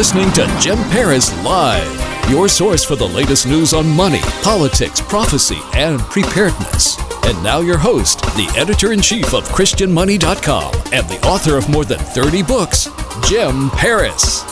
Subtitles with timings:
[0.00, 5.58] listening to Jim Paris Live, your source for the latest news on money, politics, prophecy,
[5.74, 6.96] and preparedness.
[7.26, 11.84] And now, your host, the editor in chief of ChristianMoney.com and the author of more
[11.84, 12.88] than 30 books,
[13.28, 14.42] Jim Paris.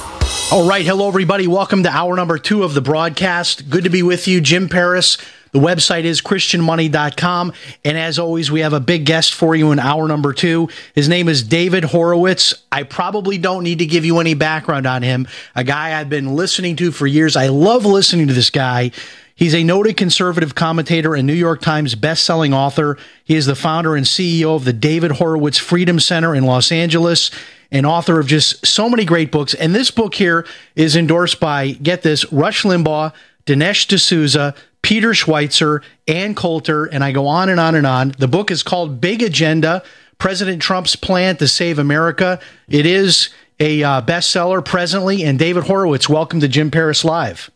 [0.53, 0.84] All right.
[0.84, 1.47] Hello, everybody.
[1.47, 3.70] Welcome to hour number two of the broadcast.
[3.70, 5.17] Good to be with you, Jim Paris.
[5.53, 7.53] The website is ChristianMoney.com.
[7.85, 10.69] And as always, we have a big guest for you in hour number two.
[10.95, 12.55] His name is David Horowitz.
[12.71, 16.35] I probably don't need to give you any background on him, a guy I've been
[16.37, 17.37] listening to for years.
[17.37, 18.91] I love listening to this guy.
[19.35, 22.99] He's a noted conservative commentator and New York Times best-selling author.
[23.23, 27.31] He is the founder and CEO of the David Horowitz Freedom Center in Los Angeles
[27.71, 29.55] and author of just so many great books.
[29.55, 33.13] And this book here is endorsed by, get this, Rush Limbaugh,
[33.47, 38.15] Dinesh D'Souza, Peter Schweizer, Ann Coulter, and I go on and on and on.
[38.19, 39.83] The book is called Big Agenda
[40.19, 42.41] President Trump's Plan to Save America.
[42.69, 45.25] It is a uh, bestseller presently.
[45.25, 47.51] And David Horowitz, welcome to Jim Paris Live.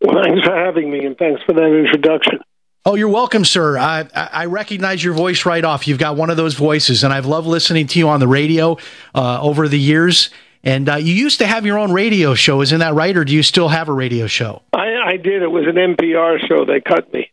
[0.00, 2.40] Well, thanks for having me, and thanks for that introduction.
[2.86, 3.76] Oh, you're welcome, sir.
[3.76, 5.86] I, I recognize your voice right off.
[5.86, 8.78] You've got one of those voices, and I've loved listening to you on the radio
[9.14, 10.30] uh, over the years.
[10.62, 13.14] And uh, you used to have your own radio show, isn't that right?
[13.16, 14.62] Or do you still have a radio show?
[14.72, 15.42] I, I did.
[15.42, 16.64] It was an NPR show.
[16.64, 17.32] They cut me.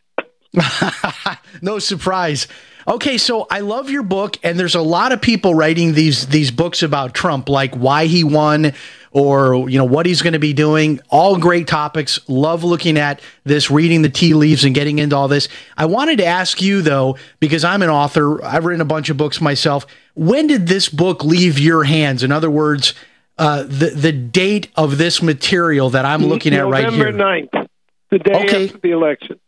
[1.62, 2.48] no surprise.
[2.88, 6.50] Okay, so I love your book, and there's a lot of people writing these these
[6.50, 8.72] books about Trump, like why he won,
[9.12, 10.98] or you know what he's going to be doing.
[11.08, 12.18] All great topics.
[12.28, 15.48] Love looking at this, reading the tea leaves, and getting into all this.
[15.76, 18.44] I wanted to ask you though, because I'm an author.
[18.44, 19.86] I've written a bunch of books myself.
[20.14, 22.24] When did this book leave your hands?
[22.24, 22.94] In other words,
[23.38, 27.12] uh, the the date of this material that I'm looking at right here.
[27.12, 27.67] November 9th,
[28.10, 28.64] the day Okay.
[28.66, 29.38] after the election.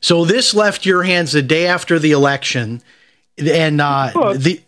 [0.00, 2.82] So this left your hands the day after the election,
[3.38, 4.60] and uh, Well- the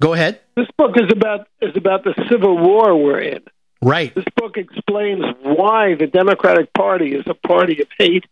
[0.00, 0.40] go ahead.
[0.56, 3.42] This book is about is about the civil war we're in.
[3.82, 4.14] Right.
[4.14, 8.24] This book explains why the Democratic Party is a party of hate,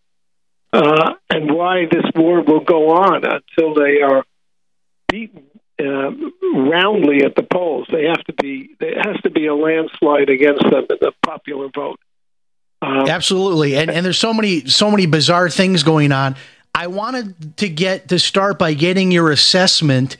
[0.72, 4.24] uh, and why this war will go on until they are
[5.08, 5.42] beaten
[5.78, 6.10] uh,
[6.54, 7.86] roundly at the polls.
[7.90, 8.70] They have to be.
[8.80, 11.98] There has to be a landslide against them in the popular vote.
[12.82, 13.76] Um, Absolutely.
[13.76, 16.36] And and there's so many so many bizarre things going on.
[16.74, 20.16] I wanted to get to start by getting your assessment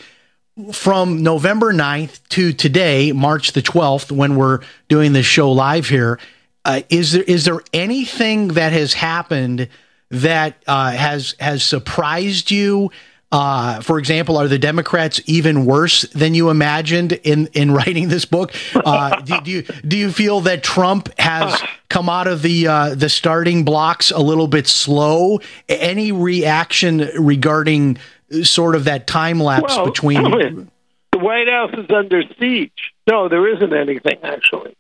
[0.73, 6.21] from November 9th to today, March the 12th, when we're doing this show live here.
[6.65, 9.69] Uh, is there is there anything that has happened
[10.11, 12.93] that uh, has has surprised you?
[13.33, 18.27] Uh, for example, are the Democrats even worse than you imagined in, in writing this
[18.27, 18.53] book?
[18.75, 22.95] Uh, do, do you do you feel that Trump has come out of the uh,
[22.95, 25.41] the starting blocks a little bit slow?
[25.69, 27.97] Any reaction regarding
[28.43, 30.23] sort of that time lapse well, between?
[31.13, 32.93] the White House is under siege.
[33.09, 34.77] No, there isn't anything actually.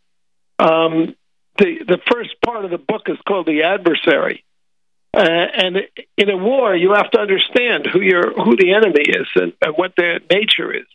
[0.58, 1.16] Um,
[1.56, 4.44] the the first part of the book is called the adversary,
[5.14, 5.76] uh, and
[6.16, 9.74] in a war you have to understand who your who the enemy is and, and
[9.76, 10.86] what their nature is.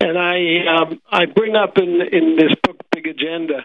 [0.00, 3.64] And I um, I bring up in in this book Big Agenda,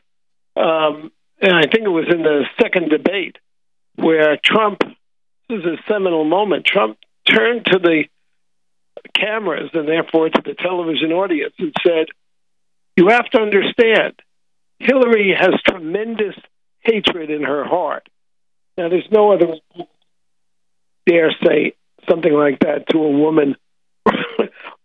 [0.55, 1.11] um,
[1.41, 3.37] and I think it was in the second debate
[3.95, 4.81] where Trump.
[5.49, 6.65] This is a seminal moment.
[6.65, 8.05] Trump turned to the
[9.13, 12.07] cameras and therefore to the television audience and said,
[12.95, 14.13] You have to understand,
[14.79, 16.35] Hillary has tremendous
[16.79, 18.07] hatred in her heart.
[18.77, 19.53] Now, there's no other
[21.05, 21.73] dare say
[22.09, 23.55] something like that to a woman,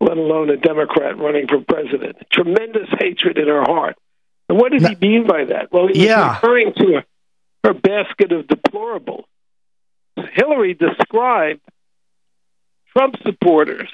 [0.01, 2.17] let alone a Democrat running for president.
[2.33, 3.97] Tremendous hatred in her heart.
[4.49, 5.73] And what did he mean by that?
[5.73, 6.35] Well, he was Yeah.
[6.35, 7.05] referring to her,
[7.65, 9.25] her basket of deplorables.
[10.33, 11.61] Hillary described
[12.97, 13.89] Trump supporters,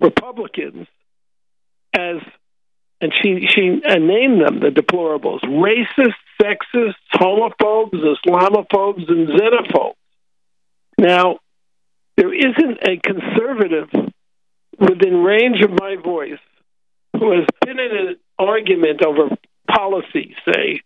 [0.00, 0.86] Republicans,
[1.92, 2.18] as
[3.00, 9.94] and she she uh, named them the deplorables: racist, sexist, homophobes, Islamophobes, and xenophobes.
[10.98, 11.38] Now,
[12.16, 13.88] there isn't a conservative
[14.78, 16.38] within range of my voice
[17.18, 19.28] who has been in an argument over
[19.70, 20.82] policy, say,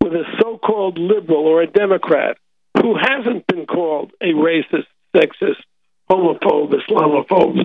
[0.00, 2.36] with a so called liberal or a Democrat
[2.80, 5.60] who hasn't been called a racist, sexist,
[6.10, 7.64] homophobe, Islamophobe.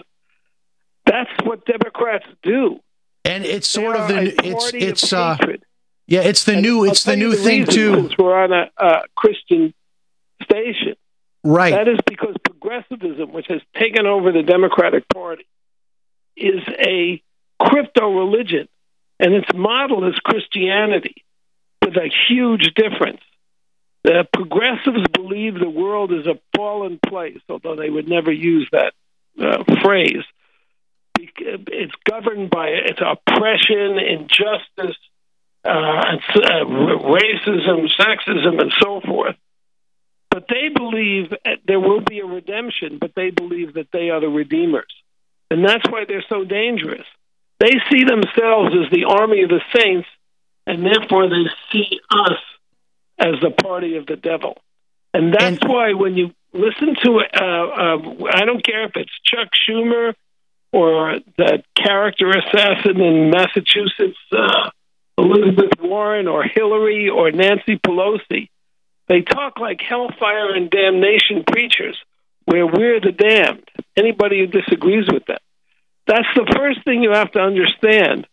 [1.06, 2.80] That's what Democrats do.
[3.28, 5.38] And it's sort of the it's it's uh
[6.08, 9.74] yeah it's the And new it's the new thing too we're on a, a Christian
[10.44, 10.96] station,
[11.44, 15.46] right that is because progressivism, which has taken over the Democratic Party,
[16.36, 17.22] is a
[17.60, 18.68] crypto religion,
[19.20, 21.24] and its model is Christianity,
[21.84, 23.22] with a huge difference.
[24.04, 28.94] The progressives believe the world is a fallen place, although they would never use that
[29.42, 30.24] uh, phrase.
[31.20, 34.98] It's governed by its oppression, injustice,
[35.66, 39.36] uh, uh, racism, sexism, and so forth.
[40.30, 41.34] But they believe
[41.66, 44.94] there will be a redemption, but they believe that they are the redeemers.
[45.50, 47.06] And that's why they're so dangerous.
[47.60, 50.08] They see themselves as the army of the saints,
[50.68, 52.40] and therefore they see us
[53.18, 54.58] as the party of the devil.
[55.14, 59.50] And that's why when you listen to, uh, uh, I don't care if it's Chuck
[59.68, 60.14] Schumer
[60.72, 64.70] or that character assassin in Massachusetts, uh,
[65.18, 68.50] Elizabeth Warren or Hillary or Nancy Pelosi,
[69.08, 71.98] they talk like hellfire and damnation preachers,
[72.46, 73.70] where we're the damned.
[73.96, 75.42] Anybody who disagrees with that.
[76.06, 78.28] That's the first thing you have to understand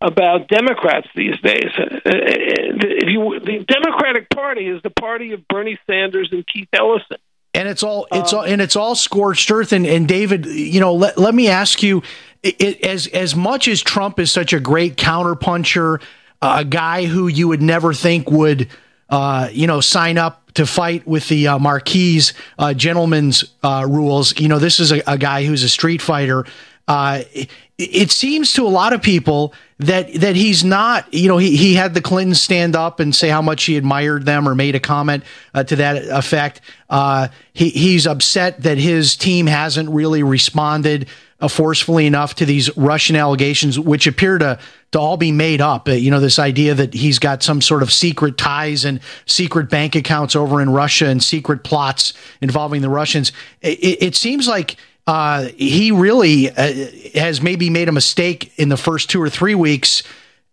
[0.00, 1.70] about Democrats these days.
[1.76, 7.18] Uh, If you, the Democratic Party is the party of Bernie Sanders and Keith Ellison.
[7.54, 9.72] And it's all it's all and it's all scorched earth.
[9.72, 12.02] And, and david you know let, let me ask you
[12.42, 16.00] it, it- as as much as trump is such a great counterpuncher
[16.40, 18.68] uh, a guy who you would never think would
[19.10, 24.38] uh, you know sign up to fight with the uh, marquise uh, gentleman's uh, rules
[24.38, 26.44] you know this is a, a guy who's a street fighter
[26.86, 27.22] uh,
[27.78, 31.74] it, seems to a lot of people that that he's not you know he, he
[31.74, 34.80] had the clintons stand up and say how much he admired them or made a
[34.80, 35.22] comment
[35.54, 36.60] uh, to that effect.
[36.90, 41.06] Uh, he, he's upset that his team hasn't really responded
[41.40, 44.58] uh, forcefully enough to these russian allegations which appear to
[44.90, 45.86] to all be made up.
[45.88, 49.70] Uh, you know this idea that he's got some sort of secret ties and secret
[49.70, 53.30] bank accounts over in russia and secret plots involving the russians.
[53.62, 54.76] It- it seems like
[55.08, 56.74] uh, he really uh,
[57.14, 60.02] has maybe made a mistake in the first two or three weeks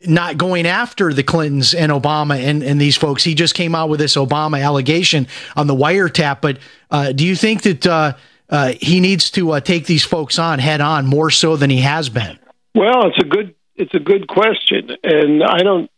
[0.08, 3.22] not going after the Clintons and Obama and, and these folks.
[3.22, 6.40] He just came out with this Obama allegation on the wiretap.
[6.40, 6.60] But
[6.90, 8.14] uh, do you think that uh,
[8.50, 11.82] uh, he needs to uh, take these folks on head on more so than he
[11.82, 12.40] has been?
[12.74, 15.92] Well, it's a good it's a good question, and I don't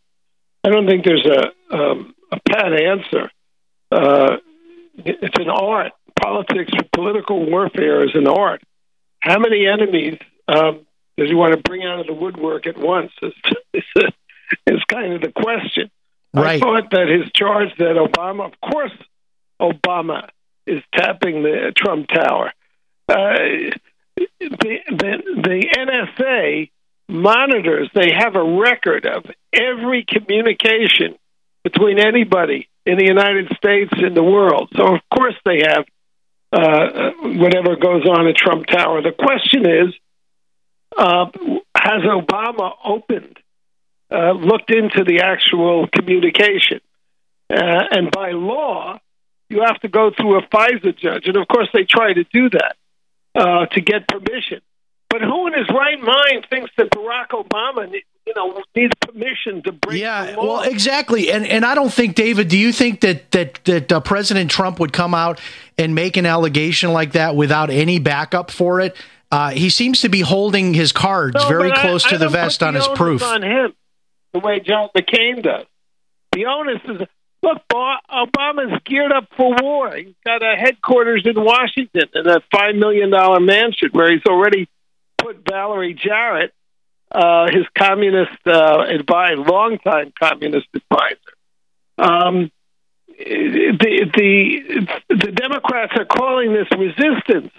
[0.64, 3.30] I don't think there's a um, a pat answer.
[5.06, 5.92] It's an art.
[6.22, 8.62] Politics, political warfare is an art.
[9.20, 10.18] How many enemies
[10.48, 10.86] um,
[11.18, 13.12] does he want to bring out of the woodwork at once?
[13.22, 14.12] Is is,
[14.66, 15.92] is kind of the question.
[16.34, 18.94] I thought that his charge that Obama, of course,
[19.62, 20.30] Obama
[20.66, 22.54] is tapping the Trump Tower.
[23.10, 23.74] Uh,
[24.16, 26.70] the, the the NSA
[27.10, 27.90] monitors.
[27.94, 31.16] They have a record of every communication
[31.64, 34.70] between anybody in the United States and the world.
[34.76, 35.86] So of course they have
[36.52, 39.02] uh, whatever goes on at Trump Tower.
[39.02, 39.94] The question is,
[40.98, 41.26] uh,
[41.76, 43.38] has Obama opened,
[44.12, 46.80] uh, looked into the actual communication?
[47.50, 49.00] Uh, and by law,
[49.50, 52.50] you have to go through a FISA judge, and of course they try to do
[52.50, 52.76] that
[53.36, 54.62] uh, to get permission.
[55.10, 57.90] But who in his right mind thinks that Barack Obama,
[58.26, 62.50] you know, needs permission to break Yeah, well, exactly, and and I don't think David.
[62.50, 65.40] Do you think that that that uh, President Trump would come out
[65.78, 68.96] and make an allegation like that without any backup for it?
[69.32, 72.30] Uh, he seems to be holding his cards No, very I- close I to the
[72.30, 73.22] vest put on the his proof.
[73.24, 73.74] on him,
[74.34, 75.66] the way John McCain does.
[76.32, 77.08] The onus is
[77.44, 77.62] look.
[77.70, 79.96] Obama's geared up for war.
[79.96, 84.68] He's got a headquarters in Washington and a five million dollar mansion where he's already
[85.18, 86.54] put Valerie Jarrett,
[87.12, 91.18] uh, his communist uh, advisor, longtime communist advisor.
[91.98, 92.52] Um,
[93.18, 97.52] the the the Democrats are calling this resistance.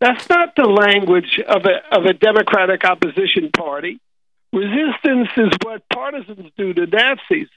[0.00, 4.00] That's not the language of a of a Democratic opposition party.
[4.52, 7.48] Resistance is what partisans do to Nazis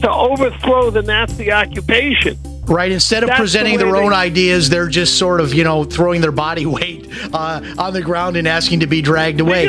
[0.00, 2.38] to overthrow the Nazi occupation.
[2.66, 2.92] Right.
[2.92, 5.84] Instead of That's presenting way their own they- ideas, they're just sort of, you know,
[5.84, 9.68] throwing their body weight uh, on the ground and asking to be dragged away.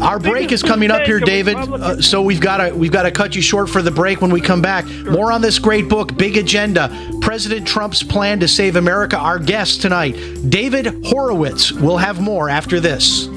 [0.00, 1.56] Our break is coming up here, David.
[1.56, 4.30] Uh, so we've got to we've got to cut you short for the break when
[4.30, 4.86] we come back.
[4.86, 6.88] More on this great book, Big Agenda:
[7.20, 9.16] President Trump's Plan to Save America.
[9.16, 10.12] Our guest tonight,
[10.48, 11.72] David Horowitz.
[11.72, 13.28] We'll have more after this.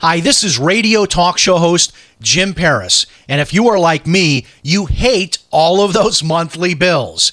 [0.00, 3.06] Hi, this is radio talk show host Jim Paris.
[3.28, 7.32] And if you are like me, you hate all of those monthly bills.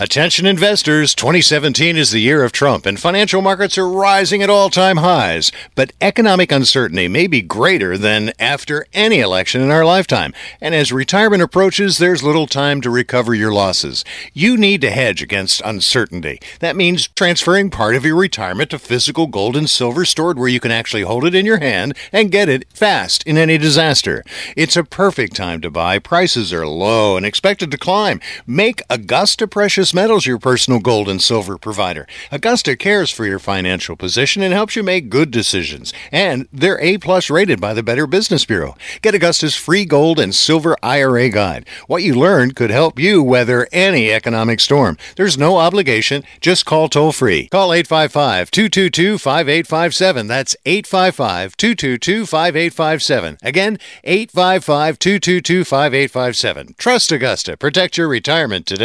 [0.00, 4.70] Attention investors, 2017 is the year of Trump, and financial markets are rising at all
[4.70, 5.52] time highs.
[5.76, 10.34] But economic uncertainty may be greater than after any election in our lifetime.
[10.60, 14.04] And as retirement approaches, there's little time to recover your losses.
[14.32, 16.40] You need to hedge against uncertainty.
[16.58, 20.60] That means transferring part of your retirement to physical gold and silver stored where you
[20.60, 24.24] can actually hold it in your hand and get it fast in any disaster.
[24.56, 26.00] It's a perfect time to buy.
[26.00, 28.20] Prices are low and expected to climb.
[28.46, 32.08] Make Augusta Precious Metals your personal gold and silver provider.
[32.32, 35.92] Augusta cares for your financial position and helps you make good decisions.
[36.10, 38.76] And they're A plus rated by the Better Business Bureau.
[39.02, 41.68] Get Augusta's free gold and silver IRA guide.
[41.86, 44.96] What you learned could help you weather any economic storm.
[45.16, 46.24] There's no obligation.
[46.40, 47.48] Just call toll free.
[47.48, 50.26] Call 855 222 5857.
[50.28, 53.36] That's 855 222 5857.
[53.42, 56.74] Again, 855 222 5857.
[56.78, 57.54] Trust Augusta.
[57.58, 58.77] Protect your retirement today.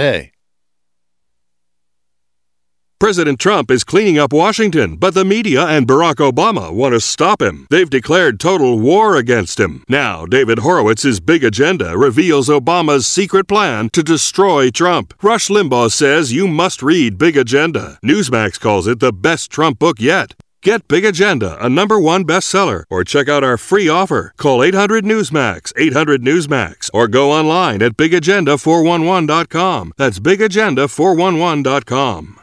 [3.03, 7.41] President Trump is cleaning up Washington, but the media and Barack Obama want to stop
[7.41, 7.67] him.
[7.69, 9.83] They've declared total war against him.
[9.89, 15.13] Now, David Horowitz's big agenda reveals Obama's secret plan to destroy Trump.
[15.21, 17.99] Rush Limbaugh says you must read Big Agenda.
[18.01, 20.33] Newsmax calls it the best Trump book yet.
[20.63, 24.31] Get Big Agenda, a number one bestseller, or check out our free offer.
[24.37, 29.91] Call 800 Newsmax, 800 Newsmax, or go online at bigagenda411.com.
[29.97, 32.42] That's bigagenda411.com.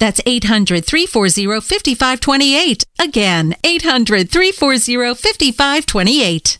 [0.00, 2.84] That's 800 340 5528.
[2.98, 6.59] Again, 800 340 5528.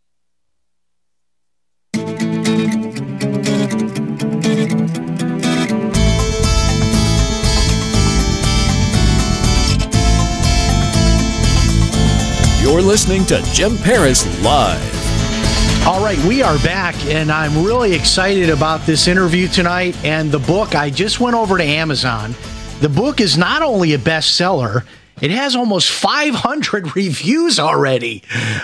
[12.71, 15.85] You're listening to Jim Paris Live.
[15.85, 20.39] All right, we are back, and I'm really excited about this interview tonight and the
[20.39, 20.73] book.
[20.73, 22.33] I just went over to Amazon.
[22.79, 24.85] The book is not only a bestseller,
[25.19, 28.23] it has almost 500 reviews already.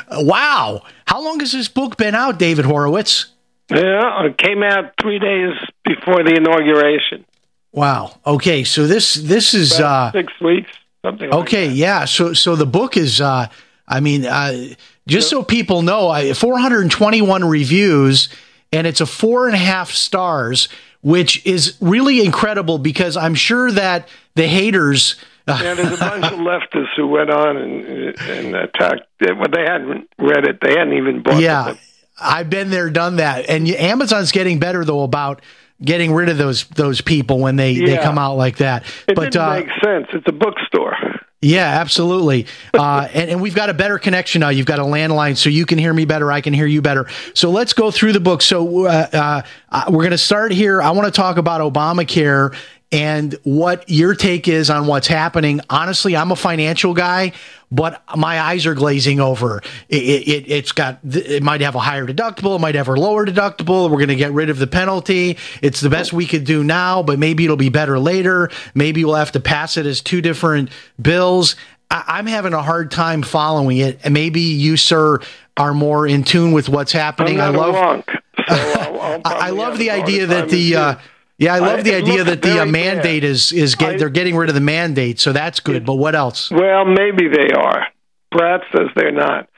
[0.10, 0.84] Wow.
[1.06, 3.26] How long has this book been out, David Horowitz?
[3.70, 5.52] Yeah, it came out three days
[5.84, 7.26] before the inauguration.
[7.74, 8.22] Wow.
[8.26, 10.72] Okay, so this this is uh, six weeks.
[11.04, 11.30] something.
[11.30, 12.06] like Okay, yeah.
[12.06, 13.50] So so the book is uh
[13.88, 14.74] I mean, uh
[15.08, 18.30] just so people know, I 421 reviews
[18.72, 20.68] and it's a four and a half stars,
[21.02, 25.16] which is really incredible because I'm sure that the haters
[25.48, 29.08] Yeah, there's a bunch of leftists who went on and, and attacked.
[29.22, 30.60] Well, they hadn't read it.
[30.62, 31.78] They hadn't even bought Yeah, it.
[32.20, 35.42] I've been there, done that, and Amazon's getting better though about
[35.82, 38.84] getting rid of those those people when they they come out like that.
[39.08, 40.08] It but didn't uh, make sense.
[40.12, 40.98] It's a bookstore.
[41.42, 42.48] Yeah, absolutely.
[42.78, 44.50] Uh, and, and we've got a better connection now.
[44.50, 46.32] You've got a landline, so you can hear me better.
[46.32, 47.08] I can hear you better.
[47.34, 48.44] So let's go through the book.
[48.44, 49.42] So uh,
[49.72, 50.80] uh, we're going to start here.
[50.80, 52.56] I want to talk about Obamacare
[52.92, 55.60] and what your take is on what's happening.
[55.70, 57.34] Honestly, I'm a financial guy,
[57.70, 59.62] but my eyes are glazing over.
[59.90, 63.26] It, it, it's got, it might have a higher deductible, it might have a lower
[63.26, 63.90] deductible.
[63.90, 65.38] We're going to get rid of the penalty.
[65.62, 68.50] It's the best we could do now, but maybe it'll be better later.
[68.74, 70.70] Maybe we'll have to pass it as two different
[71.02, 71.58] bills.
[71.92, 74.00] I, I'm having a hard time following it.
[74.06, 75.20] And maybe you, sir,
[75.58, 77.42] are more in tune with what's happening.
[77.42, 78.04] I love.
[78.06, 80.96] so I'll, I'll I, love the idea that the uh.
[81.38, 82.96] Yeah, I love the it idea that the uh, very bad.
[82.96, 85.86] mandate is is get, I- they're getting rid of the mandate, so that's good.
[85.86, 86.50] But what else?
[86.52, 87.88] Well, maybe they are.
[88.32, 89.50] Brad says they're not.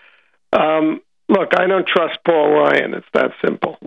[0.54, 2.94] Um, look, I don't trust Paul Ryan.
[2.94, 3.78] It's that simple.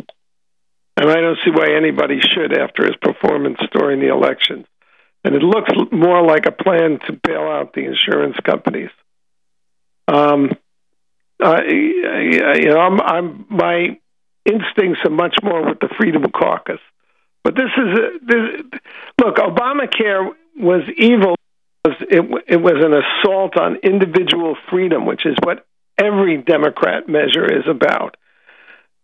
[0.97, 4.67] And I don't see why anybody should after his performance during the elections.
[5.25, 8.91] And it looks more like a plan to bail out the insurance companies.
[10.09, 10.51] Um,
[11.43, 13.99] I, I- you know, I'm, I'm my
[14.45, 16.81] instincts are much more with the Freedom Caucus.
[17.45, 18.81] But this is a, this,
[19.19, 19.37] look.
[19.37, 21.35] Obamacare was evil.
[21.85, 25.67] It, it was an assault on individual freedom, which is what
[25.99, 28.17] every Democrat measure is about.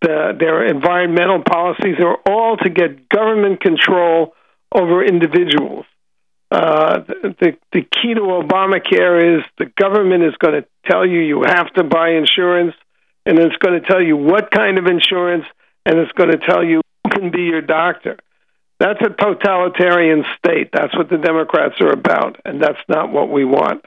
[0.00, 4.34] The, their environmental policies are all to get government control
[4.72, 5.86] over individuals.
[6.50, 11.20] Uh, the, the, the key to Obamacare is the government is going to tell you
[11.20, 12.74] you have to buy insurance,
[13.26, 15.44] and it's going to tell you what kind of insurance,
[15.84, 18.18] and it's going to tell you who can be your doctor.
[18.78, 20.70] That's a totalitarian state.
[20.72, 23.84] That's what the Democrats are about, and that's not what we want.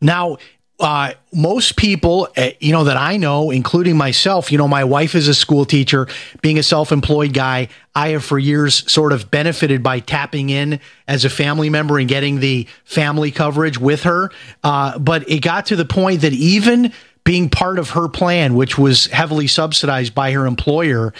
[0.00, 0.38] Now,
[0.80, 5.14] uh, most people, uh, you know, that I know, including myself, you know, my wife
[5.16, 6.06] is a school teacher.
[6.40, 11.24] Being a self-employed guy, I have for years sort of benefited by tapping in as
[11.24, 14.30] a family member and getting the family coverage with her.
[14.62, 16.92] Uh, but it got to the point that even
[17.24, 21.12] being part of her plan, which was heavily subsidized by her employer,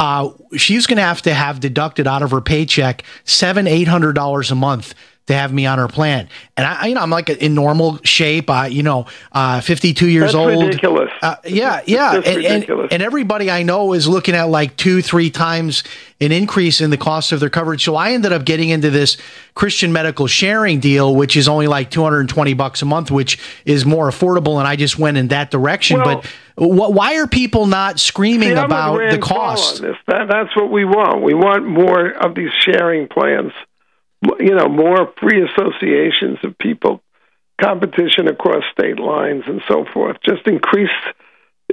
[0.00, 4.14] uh, she's going to have to have deducted out of her paycheck seven, eight hundred
[4.14, 4.94] dollars a month
[5.26, 6.28] to have me on her plan.
[6.56, 8.50] And I, you know, I'm like in normal shape.
[8.50, 10.64] I, you know, uh, 52 years That's old.
[10.64, 11.10] ridiculous.
[11.22, 12.88] Uh, yeah, yeah, That's and, and, ridiculous.
[12.90, 15.84] and everybody I know is looking at like two, three times
[16.20, 17.84] an increase in the cost of their coverage.
[17.84, 19.16] So I ended up getting into this
[19.54, 24.08] Christian medical sharing deal, which is only like 220 bucks a month, which is more
[24.10, 24.58] affordable.
[24.58, 26.00] And I just went in that direction.
[26.00, 29.80] Well- but wh- why are people not screaming See, about the cost?
[29.80, 31.22] That, that's what we want.
[31.22, 33.52] We want more of these sharing plans.
[34.22, 37.00] You know, more free associations of people,
[37.60, 40.18] competition across state lines, and so forth.
[40.22, 41.14] Just increase uh,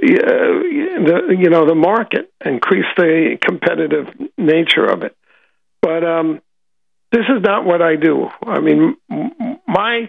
[0.00, 4.06] the you know the market, increase the competitive
[4.36, 5.16] nature of it.
[5.82, 6.40] But um,
[7.12, 8.28] this is not what I do.
[8.46, 8.96] I mean,
[9.66, 10.08] my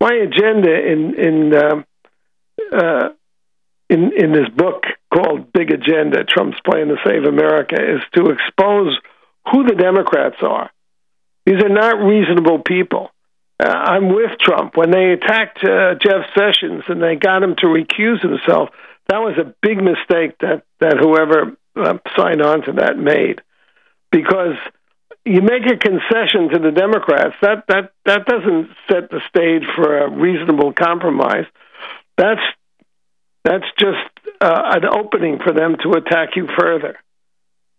[0.00, 1.84] my agenda in in um,
[2.72, 3.08] uh,
[3.88, 8.98] in in this book called Big Agenda: Trump's Plan to Save America is to expose
[9.50, 10.70] who the Democrats are.
[11.48, 13.10] These are not reasonable people.
[13.58, 17.66] Uh, I'm with Trump when they attacked uh, Jeff Sessions and they got him to
[17.68, 18.68] recuse himself.
[19.08, 23.40] That was a big mistake that that whoever uh, signed on to that made,
[24.12, 24.56] because
[25.24, 27.36] you make a concession to the Democrats.
[27.40, 31.46] That that that doesn't set the stage for a reasonable compromise.
[32.18, 32.42] That's
[33.42, 36.98] that's just uh, an opening for them to attack you further.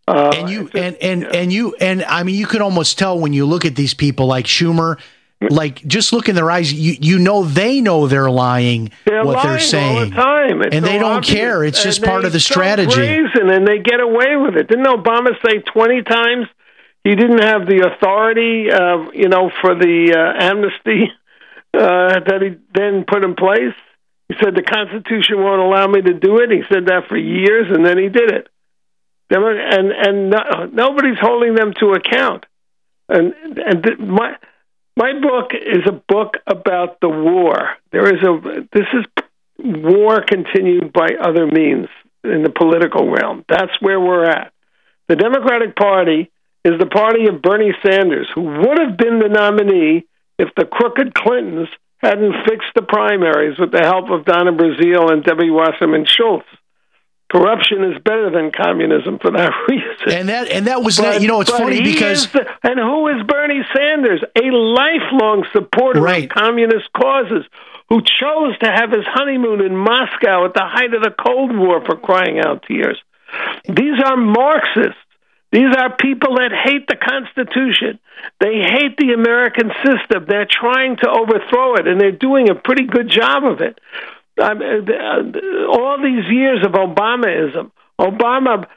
[0.09, 3.31] Uh, and you and and and you and I mean you can almost tell when
[3.33, 4.99] you look at these people like Schumer,
[5.39, 9.35] like just look in their eyes, you you know they know they're lying They're what
[9.35, 11.33] lying they're saying, all the and they don't obvious.
[11.33, 11.63] care.
[11.63, 12.95] It's just And part of the strategy.
[12.95, 14.67] brazen, and they get away with it.
[14.67, 16.47] Didn't Obama say twenty times
[17.03, 21.11] he didn't have the authority, uh, you know, for the uh, amnesty
[21.73, 23.75] uh, that he then put in place?
[24.27, 26.51] He said the Constitution won't allow me to do it.
[26.51, 28.47] He said that for years, and then he did it.
[29.31, 32.45] And and no, nobody's holding them to account.
[33.07, 34.35] And and th- my
[34.95, 37.77] my book is a book about the war.
[37.91, 39.05] There is a this is
[39.59, 41.87] war continued by other means
[42.23, 43.45] in the political realm.
[43.47, 44.51] That's where we're at.
[45.07, 46.31] The Democratic Party
[46.65, 50.05] is the party of Bernie Sanders, who would have been the nominee
[50.37, 55.23] if the crooked Clintons hadn't fixed the primaries with the help of Donna Brazile and
[55.23, 56.47] Debbie Wasserman Schultz.
[57.31, 60.11] Corruption is better than communism for that reason.
[60.19, 61.21] And that and that was But- that.
[61.21, 64.23] You know, it's funny because the- and who is Bernie Sanders?
[64.35, 66.23] A lifelong supporter Right.
[66.23, 67.45] of communist causes,
[67.89, 71.83] who chose to have his honeymoon in Moscow at the height of the Cold War
[71.85, 72.99] for crying out tears.
[73.67, 74.97] These are Marxists.
[75.51, 77.97] These are people that hate the Constitution.
[78.39, 80.25] They hate the American system.
[80.27, 83.79] They're trying to overthrow it, and they're doing a pretty good job of it.
[84.41, 88.67] Um, uh, all these years of Obamaism, Obama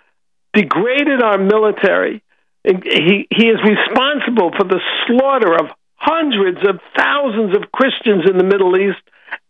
[0.52, 2.22] degraded our military.
[2.64, 8.44] He, he is responsible for the slaughter of hundreds of thousands of Christians in the
[8.44, 9.02] Middle East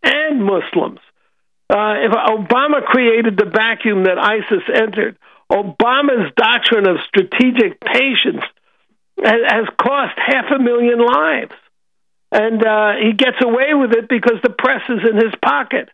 [0.02, 1.00] and Muslims.
[1.68, 5.16] Uh, if Obama created the vacuum that ISIS entered,
[5.50, 8.42] Obama's doctrine of strategic patience
[9.22, 11.52] has cost half a million lives.
[12.30, 15.90] And uh, he gets away with it because the press is in his pocket.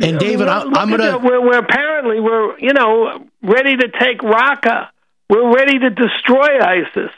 [0.00, 0.96] And David, I, I'm gonna.
[0.98, 1.22] that.
[1.22, 4.88] We're, we're apparently we're you know ready to take Raqqa.
[5.30, 7.10] We're ready to destroy ISIS.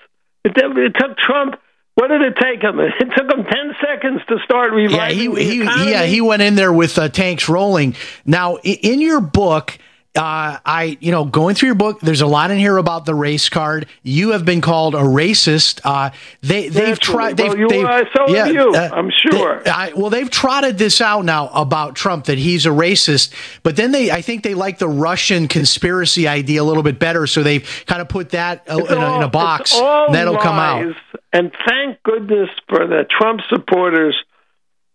[0.44, 1.56] It, it took Trump.
[1.94, 2.78] What did it take him?
[2.80, 5.90] It took him ten seconds to start Yeah, reviving he, the he, economy.
[5.90, 7.94] yeah, he went in there with uh, tanks rolling.
[8.24, 9.78] Now, in your book,
[10.16, 13.14] uh, I, you know, going through your book, there's a lot in here about the
[13.14, 13.87] race card.
[14.03, 15.81] You have been called a racist.
[15.85, 17.37] Uh, they, they've tried.
[17.37, 19.62] They've, Well, you they've, are, so have you, I'm sure.
[19.62, 23.77] they- I, well, they've trotted this out now about Trump that he's a racist, but
[23.77, 27.44] then they, I think they like the Russian conspiracy idea a little bit better, so
[27.44, 29.73] they've kind of put that uh, in, It's a, in a box.
[29.75, 30.92] all that'll come out.
[31.33, 34.16] And thank goodness for the Trump supporters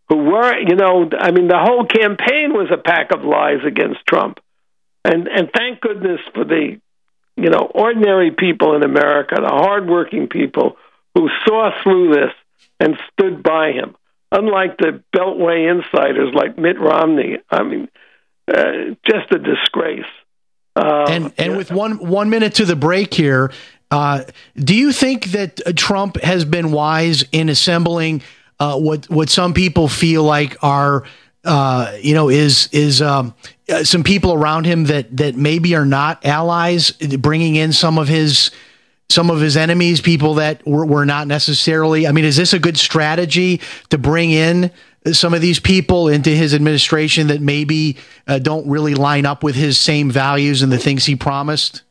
[0.10, 4.06] who were, you know, I mean, the whole campaign was a pack of lies against
[4.06, 4.40] Trump.
[5.06, 6.80] And and thank goodness for the,
[7.38, 10.78] you know, ordinary people in America, the hardworking people
[11.14, 12.32] who saw through this
[12.80, 13.96] and stood by him.
[14.32, 17.88] Unlike the Beltway insiders like Mitt Romney, I mean,
[18.52, 20.04] uh, just a disgrace.
[20.76, 23.52] Uh, and and with one one minute to the break here,
[23.92, 24.24] uh,
[24.58, 28.24] do you think that Trump has been wise in assembling
[28.60, 31.04] uh, what what some people feel like are
[31.46, 33.34] uh, you know is is um,
[33.70, 38.08] uh, some people around him that that maybe are not allies, bringing in some of
[38.08, 38.52] his
[39.10, 42.08] some of his enemies, people that were, were not necessarily.
[42.08, 44.72] I mean, is this a good strategy to bring in
[45.12, 49.56] some of these people into his administration that maybe uh, don't really line up with
[49.56, 51.84] his same values and the things he promised?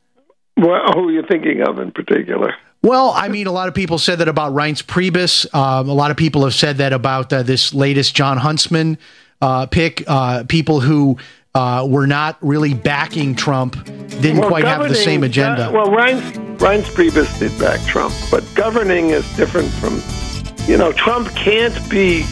[0.56, 2.54] Well, who are you thinking of in particular?
[2.82, 5.52] Well, I mean, a lot of people said that about Reince Priebus.
[5.54, 8.98] Um, a lot of people have said that about uh, this latest Jon Huntsman
[9.44, 10.02] uh, pick.
[10.06, 11.16] Uh, people who
[11.54, 15.68] uh, were not really backing Trump didn't Well, quite have the same agenda.
[15.68, 20.00] uh, well, Reince, Reince Priebus did back Trump, but governing is different from,
[20.68, 22.22] you know, Trump can't be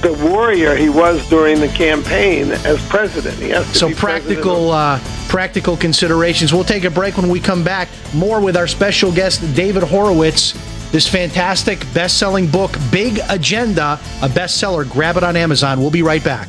[0.00, 3.36] the warrior he was during the campaign as president.
[3.36, 6.52] He has to So be president of- practical, uh, practical considerations.
[6.52, 7.88] We'll take a break when we come back.
[8.14, 10.54] More with our special guest, David Horowitz.
[10.92, 14.88] This fantastic best-selling book, Big Agenda, a bestseller.
[14.90, 15.80] Grab it on Amazon.
[15.80, 16.48] We'll be right back.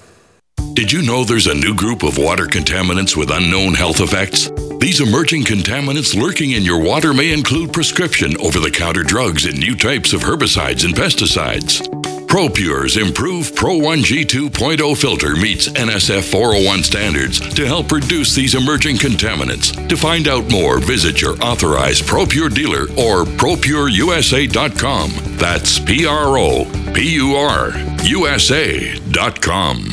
[0.81, 4.49] Did you know there's a new group of water contaminants with unknown health effects?
[4.79, 9.59] These emerging contaminants lurking in your water may include prescription over the counter drugs and
[9.59, 11.87] new types of herbicides and pesticides.
[12.25, 18.95] ProPure's improved Pro 1G 2.0 filter meets NSF 401 standards to help reduce these emerging
[18.95, 19.87] contaminants.
[19.87, 25.11] To find out more, visit your authorized ProPure dealer or ProPureUSA.com.
[25.37, 26.65] That's P R O
[26.95, 27.69] P U R
[28.03, 29.91] USA.com.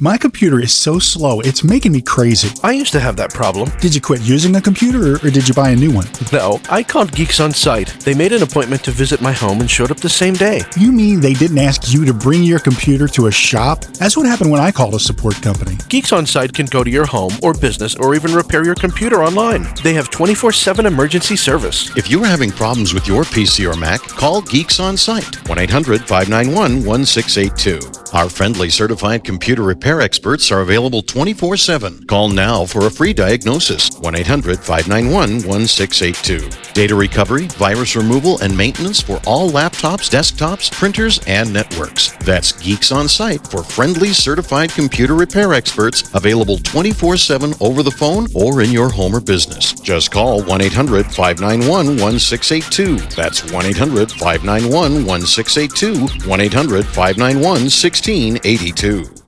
[0.00, 2.56] My computer is so slow, it's making me crazy.
[2.62, 3.68] I used to have that problem.
[3.80, 6.06] Did you quit using the computer or, or did you buy a new one?
[6.32, 7.88] No, I called Geeks on Site.
[8.04, 10.60] They made an appointment to visit my home and showed up the same day.
[10.76, 13.86] You mean they didn't ask you to bring your computer to a shop?
[13.98, 15.76] That's what happened when I called a support company.
[15.88, 19.24] Geeks on Site can go to your home or business or even repair your computer
[19.24, 19.66] online.
[19.82, 21.96] They have 24 7 emergency service.
[21.96, 25.58] If you are having problems with your PC or Mac, call Geeks on Site 1
[25.58, 27.98] 800 591 1682.
[28.14, 32.06] Our friendly certified computer repair experts are available 24 7.
[32.06, 36.50] Call now for a free diagnosis 1 800 591 1682.
[36.74, 42.12] Data recovery, virus removal, and maintenance for all laptops, desktops, printers, and networks.
[42.18, 47.90] That's Geeks on Site for friendly certified computer repair experts available 24 7 over the
[47.90, 49.72] phone or in your home or business.
[49.72, 52.96] Just call 1 800 591 1682.
[53.16, 56.28] That's 1 800 591 1682.
[56.28, 59.27] 1 800 591 1682.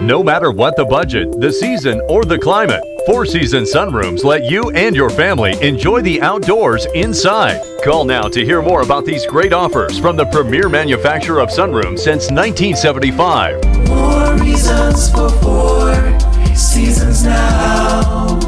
[0.00, 4.70] No matter what the budget, the season, or the climate, Four Season Sunrooms let you
[4.70, 7.60] and your family enjoy the outdoors inside.
[7.82, 11.98] Call now to hear more about these great offers from the premier manufacturer of sunrooms
[11.98, 13.88] since 1975.
[13.88, 16.18] More reasons for four
[16.54, 18.38] seasons now.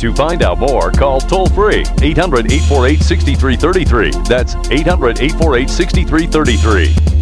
[0.00, 4.10] To find out more, call toll free 800 848 6333.
[4.28, 7.21] That's 800 848 6333.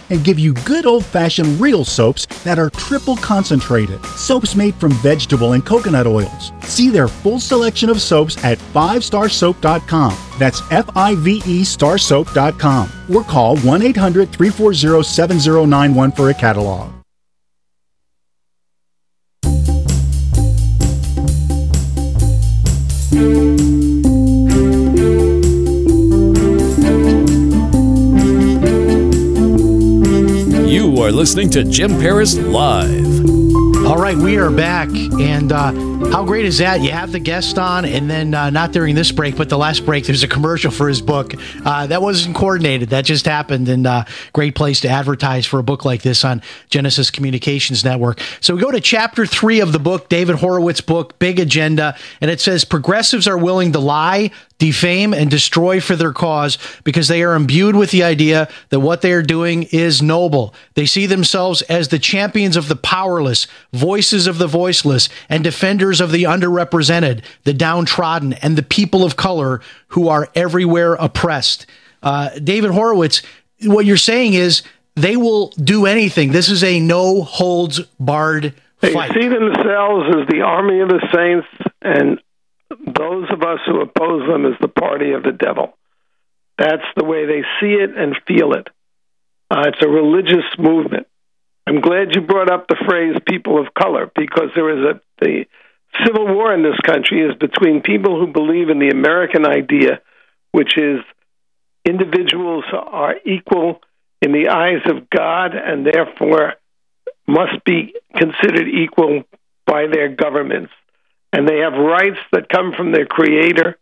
[0.11, 4.03] and give you good old fashioned real soaps that are triple concentrated.
[4.05, 6.51] Soaps made from vegetable and coconut oils.
[6.63, 10.15] See their full selection of soaps at 5starsoap.com.
[10.37, 17.00] That's F I V E starsoap.com or call 1 800 340 7091 for a catalog.
[31.01, 33.25] You are listening to Jim Paris Live.
[33.87, 34.87] All right, we are back.
[34.89, 35.71] And uh,
[36.09, 36.81] how great is that?
[36.81, 39.85] You have the guest on, and then uh, not during this break, but the last
[39.85, 41.33] break, there's a commercial for his book.
[41.65, 43.67] Uh, that wasn't coordinated, that just happened.
[43.67, 48.21] And uh, great place to advertise for a book like this on Genesis Communications Network.
[48.39, 52.29] So we go to chapter three of the book, David Horowitz' book, Big Agenda, and
[52.29, 57.23] it says progressives are willing to lie, defame, and destroy for their cause because they
[57.23, 60.53] are imbued with the idea that what they are doing is noble.
[60.75, 65.90] They see themselves as the champions of the powerless, voices of the voiceless, and defenders
[65.99, 71.65] of the underrepresented, the downtrodden, and the people of color who are everywhere oppressed.
[72.01, 73.21] Uh, David Horowitz,
[73.63, 74.63] what you're saying is
[74.95, 76.31] they will do anything.
[76.31, 79.11] This is a no holds barred They fight.
[79.13, 81.47] see themselves as the army of the saints,
[81.81, 82.19] and
[82.69, 85.77] those of us who oppose them as the party of the devil.
[86.57, 88.67] That's the way they see it and feel it.
[89.49, 91.07] Uh, it's a religious movement.
[91.67, 95.45] I'm glad you brought up the phrase "people of color" because there is a the
[96.05, 100.01] civil war in this country is between people who believe in the American idea,
[100.51, 100.99] which is
[101.85, 103.81] individuals are equal
[104.21, 106.53] in the eyes of God and therefore
[107.27, 109.23] must be considered equal
[109.65, 110.71] by their governments.
[111.33, 113.77] And they have rights that come from their creator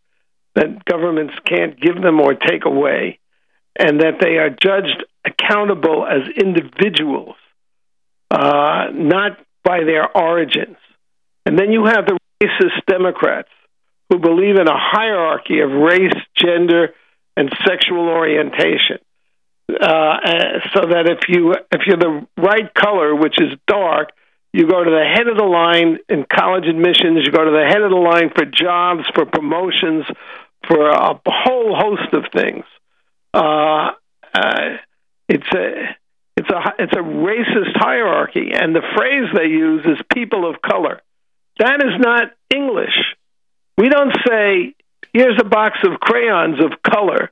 [0.55, 3.19] that governments can't give them or take away,
[3.77, 7.35] and that they are judged accountable as individuals,
[8.31, 10.77] uh, not by their origins.
[11.49, 13.49] And then you have the racist Democrats
[14.07, 16.93] who believe in a hierarchy of race, gender,
[17.35, 18.99] and sexual orientation.
[19.67, 20.17] Uh,
[20.75, 24.09] so that if you if you're the right color, which is dark,
[24.53, 27.25] you go to the head of the line in college admissions.
[27.25, 30.05] You go to the head of the line for jobs, for promotions,
[30.67, 32.65] for a whole host of things.
[33.33, 33.93] Uh,
[34.35, 34.77] uh,
[35.27, 35.97] it's a
[36.37, 41.01] it's a it's a racist hierarchy, and the phrase they use is "people of color."
[41.59, 42.95] That is not English.
[43.77, 44.73] We don't say,
[45.13, 47.31] "Here's a box of crayons of color."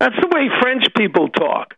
[0.00, 1.74] That's the way French people talk.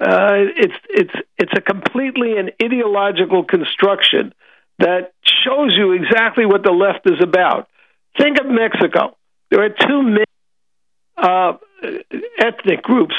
[0.00, 4.32] Uh, it's it's it's a completely an ideological construction
[4.78, 7.68] that shows you exactly what the left is about.
[8.18, 9.16] Think of Mexico.
[9.50, 10.24] There are two main
[11.16, 11.52] uh,
[12.38, 13.14] ethnic groups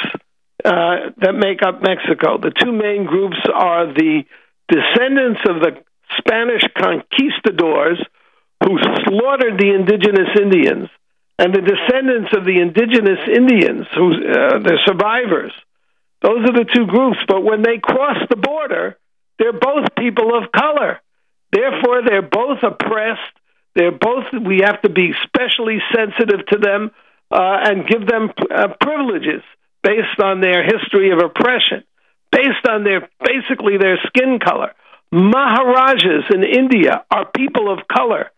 [0.66, 2.38] uh, that make up Mexico.
[2.38, 4.24] The two main groups are the
[4.68, 5.84] descendants of the
[6.18, 8.00] Spanish conquistadors
[8.64, 10.90] who slaughtered the indigenous Indians,
[11.40, 15.52] and the descendants of the indigenous Indians, who uh, the survivors.
[16.22, 17.20] Those are the two groups.
[17.28, 18.98] But when they cross the border,
[19.38, 21.02] they're both people of color.
[21.52, 23.34] Therefore, they're both oppressed.
[23.76, 24.26] They're both.
[24.32, 26.92] We have to be especially sensitive to them
[27.30, 29.42] uh, and give them uh, privileges
[29.82, 31.84] based on their history of oppression,
[32.32, 34.74] based on their basically their skin color.
[35.14, 38.32] Maharajas in India are people of color.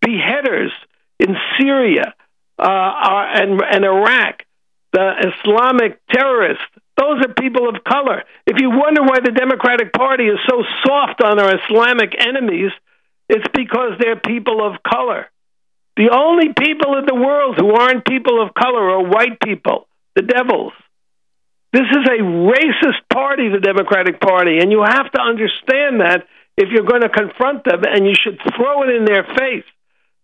[0.00, 0.72] Beheaders
[1.20, 2.14] in Syria
[2.58, 4.44] uh, are, and, and Iraq,
[4.92, 6.64] the Islamic terrorists,
[6.96, 8.24] those are people of color.
[8.46, 12.72] If you wonder why the Democratic Party is so soft on our Islamic enemies,
[13.28, 15.26] it's because they're people of color.
[15.98, 20.22] The only people in the world who aren't people of color are white people, the
[20.22, 20.72] devils.
[21.76, 26.70] This is a racist party, the Democratic Party, and you have to understand that if
[26.70, 29.64] you're going to confront them, and you should throw it in their face.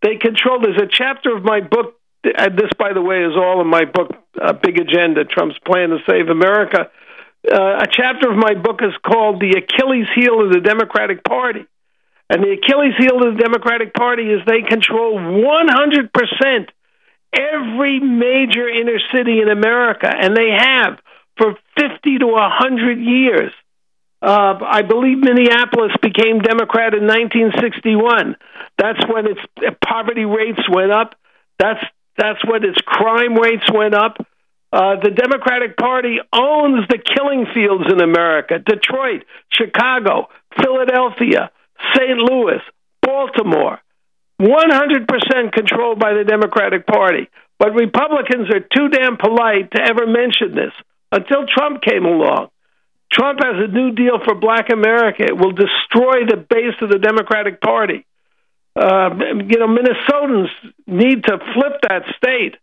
[0.01, 0.61] They control.
[0.63, 2.01] There's a chapter of my book.
[2.25, 5.91] And this, by the way, is all in my book, uh, Big Agenda: Trump's Plan
[5.91, 6.91] to Save America.
[7.45, 11.67] Uh, a chapter of my book is called "The Achilles Heel of the Democratic Party,"
[12.31, 16.73] and the Achilles heel of the Democratic Party is they control 100 percent
[17.31, 20.97] every major inner city in America, and they have
[21.37, 23.53] for 50 to 100 years.
[24.21, 28.37] Uh, I believe Minneapolis became Democrat in 1961.
[28.79, 29.41] That's when its
[29.85, 31.17] poverty rates went up.
[31.59, 31.85] That's
[32.17, 34.19] that's when its crime rates went up.
[34.73, 41.51] Uh, the Democratic Party owns the killing fields in America: Detroit, Chicago, Philadelphia,
[41.95, 42.19] St.
[42.19, 42.61] Louis,
[43.03, 43.81] Baltimore.
[44.41, 47.29] 100% controlled by the Democratic Party.
[47.59, 50.73] But Republicans are too damn polite to ever mention this
[51.13, 52.49] until Trump came along.
[53.13, 55.23] Trump has a new deal for black America.
[55.23, 58.07] It will destroy the base of the Democratic Party.
[58.75, 60.49] Uh, you know, Minnesotans
[60.87, 62.57] need to flip that state,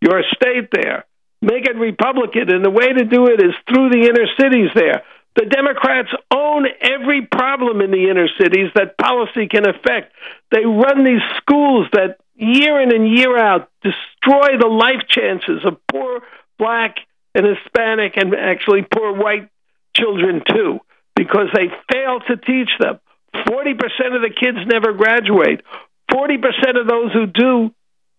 [0.00, 1.04] your state there,
[1.42, 2.48] make it Republican.
[2.48, 5.02] And the way to do it is through the inner cities there.
[5.34, 10.12] The Democrats own every problem in the inner cities that policy can affect.
[10.52, 15.78] They run these schools that year in and year out destroy the life chances of
[15.90, 16.22] poor
[16.56, 16.98] black
[17.34, 19.48] and Hispanic and actually poor white
[19.96, 20.80] children too,
[21.14, 22.98] because they fail to teach them.
[23.34, 23.72] 40%
[24.14, 25.62] of the kids never graduate.
[26.10, 27.74] 40% of those who do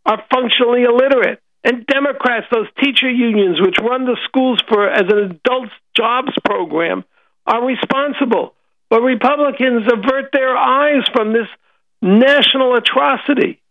[0.06, 1.42] are functionally illiterate.
[1.64, 7.04] And Democrats, those teacher unions which run the schools for as an adult jobs program,
[7.46, 8.54] are responsible.
[8.90, 11.48] But Republicans avert their eyes from this
[12.02, 13.62] national atrocity.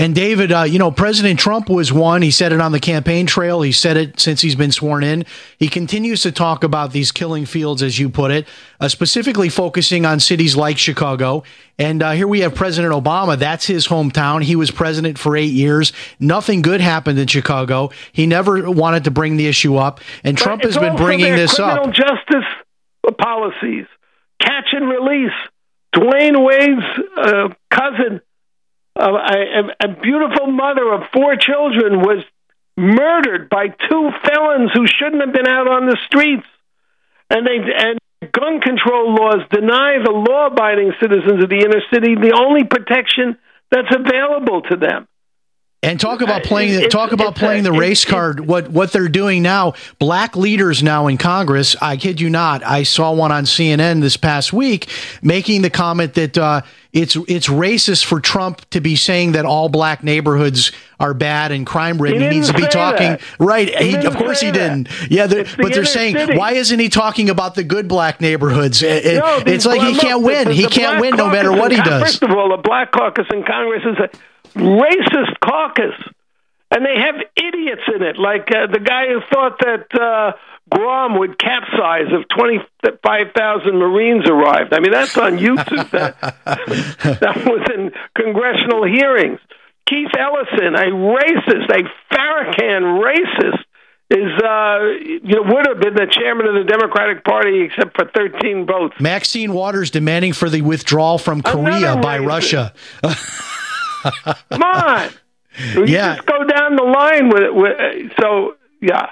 [0.00, 2.22] And David, uh, you know, President Trump was one.
[2.22, 3.60] He said it on the campaign trail.
[3.60, 5.26] He said it since he's been sworn in.
[5.58, 8.48] He continues to talk about these killing fields, as you put it,
[8.80, 11.42] uh, specifically focusing on cities like Chicago.
[11.78, 13.38] And uh, here we have President Obama.
[13.38, 14.42] That's his hometown.
[14.42, 15.92] He was president for eight years.
[16.18, 17.90] Nothing good happened in Chicago.
[18.12, 20.00] He never wanted to bring the issue up.
[20.24, 21.94] And But Trump has been bringing this criminal up.
[21.94, 22.48] justice
[23.18, 23.86] policies,
[24.40, 25.32] catch and release.
[25.94, 26.86] Dwyane Wade's
[27.18, 28.20] uh, cousin,
[29.00, 32.24] uh, a, a beautiful mother of four children, was
[32.76, 36.46] murdered by two felons who shouldn't have been out on the streets,
[37.28, 37.98] and they and
[38.32, 43.38] gun control laws deny the law-abiding citizens of the inner city the only protection
[43.70, 45.08] that's available to them.
[45.82, 48.40] And talk about playing It's- talk about playing the race card.
[48.46, 49.72] What what they're doing now?
[49.98, 51.74] Black leaders now in Congress.
[51.80, 52.62] I kid you not.
[52.66, 54.88] I saw one on CNN this past week
[55.22, 56.60] making the comment that uh,
[56.92, 61.66] it's it's racist for Trump to be saying that all black neighborhoods are bad and
[61.66, 62.20] crime ridden.
[62.20, 63.22] He He, needs to be talking that.
[63.38, 63.74] right.
[63.74, 64.52] He of course he that.
[64.52, 64.88] didn't.
[65.10, 66.36] Yeah, they're- the but they're saying city.
[66.36, 68.82] why isn't he talking about the good black neighborhoods?
[68.82, 70.48] It- it- No, it's like he look, can't win.
[70.48, 72.02] the- he the can't win no matter what he does.
[72.02, 74.08] First of all, the Black Caucus in Congress is a
[74.54, 75.94] racist caucus,
[76.70, 80.32] and they have idiots in it, like uh, the guy who thought that uh,
[80.70, 84.72] Guam would capsize if twenty-five thousand Marines arrived.
[84.72, 85.90] I mean, that's on YouTube.
[85.90, 89.40] that, that was in congressional hearings.
[89.86, 93.64] Keith Ellison, a racist, a Farrakhan racist.
[94.12, 98.10] Is uh, you know would have been the chairman of the Democratic Party except for
[98.12, 98.96] thirteen votes.
[98.98, 102.26] Maxine Waters demanding for the withdrawal from Korea by racist.
[102.26, 102.74] Russia.
[104.50, 105.10] Come on.
[105.74, 106.14] You Yeah.
[106.14, 107.52] just go down the line with it.
[107.54, 109.10] With, so, yeah.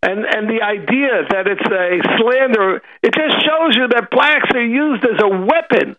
[0.00, 4.64] And and the idea that it's a slander, it just shows you that blacks are
[4.64, 5.96] used as a weapon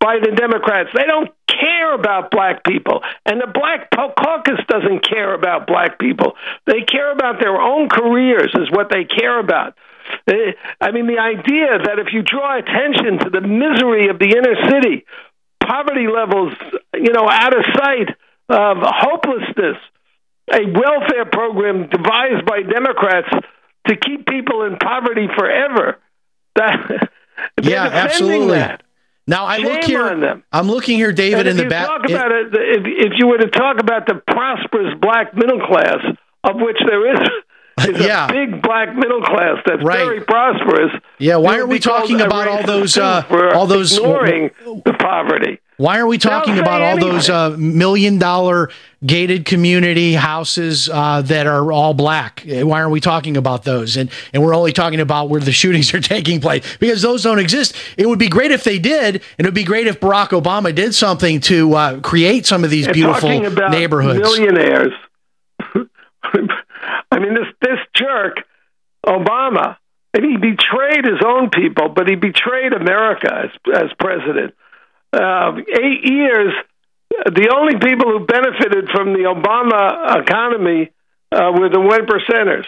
[0.00, 0.90] by the Democrats.
[0.94, 6.34] They don't care about black people, and the Black Caucus doesn't care about black people.
[6.66, 9.74] They care about their own careers, is what they care about.
[10.28, 14.30] Eh, I mean, the idea that if you draw attention to the misery of the
[14.36, 15.04] inner city,
[15.66, 16.52] poverty levels,
[16.94, 18.08] you know, out of sight,
[18.48, 19.76] of hopelessness,
[20.52, 23.28] a welfare program devised by Democrats
[23.86, 25.98] to keep people in poverty forever.
[26.54, 27.08] That
[27.62, 28.58] yeah, absolutely.
[28.58, 28.82] That.
[29.26, 30.02] Now I Shame look here.
[30.02, 30.44] on them.
[30.52, 31.86] I'm looking here, David, in the you back.
[31.86, 35.96] Talk about it, if, if you were to talk about the prosperous black middle class,
[36.44, 37.20] of which there is,
[37.80, 38.28] is Yeah.
[38.28, 39.98] a big black middle class that's Right.
[39.98, 40.92] very prosperous.
[41.18, 43.22] Yeah, why are we talking about all those, uh,
[43.54, 44.50] all those- ignoring
[44.84, 45.58] the poverty?
[45.78, 48.70] Why are we talking about say all those uh, million dollar
[49.04, 52.44] gated community houses uh, that are all black?
[52.46, 53.96] Why aren't we talking about those?
[53.96, 57.40] And and we're only talking about where the shootings are taking place because those don't
[57.40, 57.74] exist.
[57.96, 60.72] It would be great if they did, and it would be great if Barack Obama
[60.72, 64.20] did something to uh, create some of these beautiful talking about neighborhoods.
[64.20, 64.92] Millionaires.
[67.12, 68.38] I mean, this this jerk,
[69.06, 69.76] Obama,
[70.14, 74.54] and he betrayed his own people, but he betrayed America as as president.
[75.12, 76.54] Uh, eight years.
[77.26, 80.90] The only people who benefited from the Obama economy
[81.30, 82.64] uh, were the one percenters.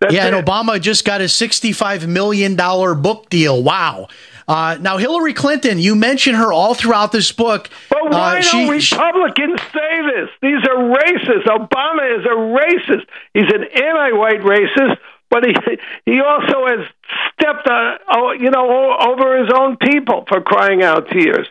[0.00, 0.34] That's yeah, it.
[0.34, 3.62] and Obama just got a $65 million book deal.
[3.62, 4.06] Wow.
[4.50, 7.70] Uh, now, Hillary Clinton, you mention her all throughout this book.
[7.88, 10.28] But why Uh, don't she- Republicans say this?
[10.42, 11.44] These are racist.
[11.46, 13.06] Obama is a racist.
[13.32, 14.96] He's an anti-white racist,
[15.30, 15.54] but he
[16.04, 16.80] he also has
[17.38, 21.46] stepped on, oh, you know, over his own people for crying out tears.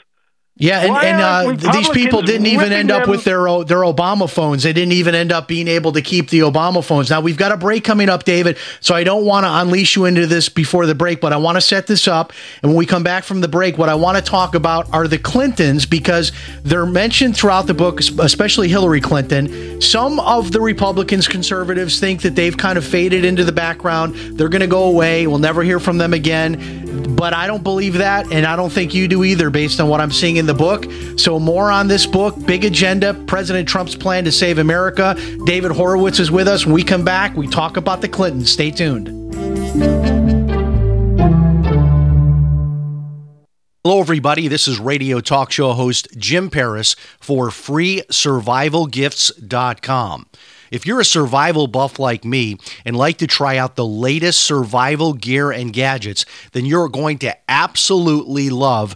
[0.61, 4.29] Yeah, and, and uh, these people didn't even end up them- with their their Obama
[4.29, 4.63] phones.
[4.63, 7.09] They didn't even end up being able to keep the Obama phones.
[7.09, 8.57] Now we've got a break coming up, David.
[8.81, 11.55] So I don't want to unleash you into this before the break, but I want
[11.55, 12.33] to set this up.
[12.61, 15.07] And when we come back from the break, what I want to talk about are
[15.07, 16.33] the Clintons because
[16.63, 19.79] they're mentioned throughout the book, especially Hillary Clinton.
[19.79, 24.13] Some of the Republicans, conservatives, think that they've kind of faded into the background.
[24.37, 25.25] They're going to go away.
[25.25, 27.15] We'll never hear from them again.
[27.15, 30.01] But I don't believe that, and I don't think you do either, based on what
[30.01, 30.85] I'm seeing in the book.
[31.17, 35.15] So, more on this book, Big Agenda President Trump's Plan to Save America.
[35.45, 36.65] David Horowitz is with us.
[36.65, 38.51] When we come back, we talk about the Clintons.
[38.51, 39.09] Stay tuned.
[43.83, 44.47] Hello, everybody.
[44.47, 50.25] This is radio talk show host Jim Paris for freesurvivalgifts.com.
[50.71, 55.13] If you're a survival buff like me and like to try out the latest survival
[55.13, 58.95] gear and gadgets, then you're going to absolutely love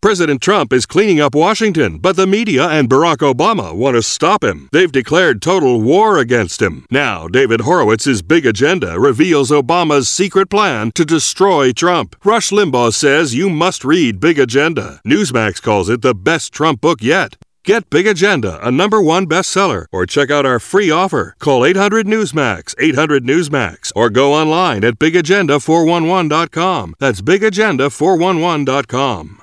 [0.00, 4.44] President Trump is cleaning up Washington, but the media and Barack Obama want to stop
[4.44, 4.68] him.
[4.70, 6.86] They've declared total war against him.
[6.88, 12.14] Now, David Horowitz's big agenda reveals Obama's secret plan to destroy Trump.
[12.24, 15.00] Rush Limbaugh says you must read Big Agenda.
[15.04, 17.34] Newsmax calls it the best Trump book yet.
[17.64, 21.34] Get Big Agenda, a number one bestseller, or check out our free offer.
[21.40, 26.94] Call 800 Newsmax, 800 Newsmax, or go online at bigagenda411.com.
[27.00, 29.42] That's bigagenda411.com.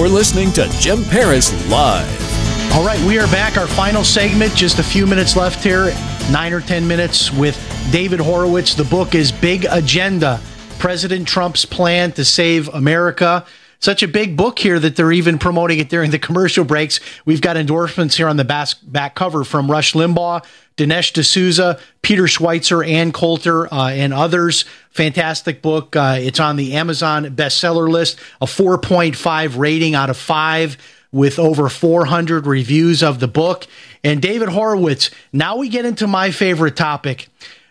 [0.00, 2.72] You're listening to Jim Paris Live.
[2.72, 3.58] All right, we are back.
[3.58, 5.94] Our final segment, just a few minutes left here,
[6.30, 7.54] nine or 10 minutes with
[7.92, 8.74] David Horowitz.
[8.74, 10.40] The book is Big Agenda
[10.78, 13.44] President Trump's Plan to Save America.
[13.80, 17.00] Such a big book here that they're even promoting it during the commercial breaks.
[17.24, 18.44] We've got endorsements here on the
[18.84, 20.44] back cover from Rush Limbaugh,
[20.76, 24.66] Dinesh D'Souza, Peter Schweizer, Ann Coulter, uh, and others.
[24.90, 25.96] Fantastic book.
[25.96, 30.76] Uh, it's on the Amazon bestseller list, a 4.5 rating out of 5
[31.10, 33.66] with over 400 reviews of the book.
[34.04, 37.28] And David Horowitz, now we get into my favorite topic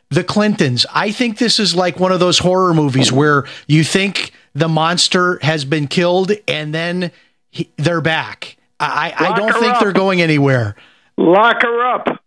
[0.10, 0.88] the Clintons.
[0.91, 5.39] I think this is like one of those horror movies where you think the monster
[5.41, 7.11] has been killed and then
[7.51, 8.57] he, they're back.
[8.79, 9.81] I, I don't think up.
[9.81, 10.75] they're going anywhere.
[11.17, 12.23] Lock her up.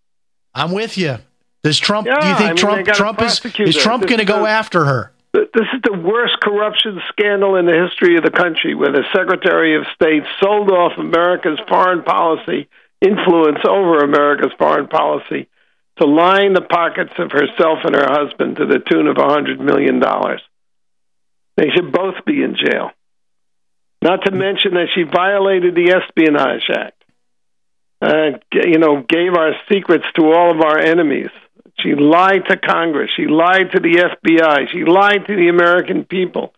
[0.54, 1.16] I'm with you.
[1.62, 2.06] Does Trump?
[2.06, 2.86] Yeah, do you think I mean, Trump?
[2.86, 3.76] Trump is is.
[3.76, 5.12] Trump going to go after her?
[5.32, 9.76] This is the worst corruption scandal in the history of the country, where the Secretary
[9.76, 12.68] of State sold off America's foreign policy
[13.00, 15.48] influence over America's foreign policy
[15.96, 19.58] to line the pockets of herself and her husband to the tune of a $100
[19.58, 20.02] million.
[21.56, 22.90] They should both be in jail.
[24.02, 27.04] Not to mention that she violated the Espionage Act.
[28.00, 31.30] Uh, you know, gave our secrets to all of our enemies.
[31.78, 33.10] She lied to Congress.
[33.16, 34.70] She lied to the FBI.
[34.72, 36.52] She lied to the American people.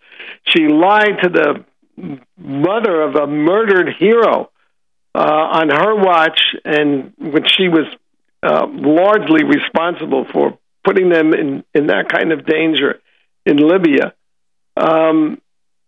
[0.49, 1.64] She lied to the
[2.38, 4.51] mother of a murdered hero
[5.14, 7.86] uh, on her watch, and which she was
[8.42, 13.01] uh, largely responsible for putting them in, in that kind of danger
[13.47, 14.14] in Libya.
[14.77, 15.41] Um,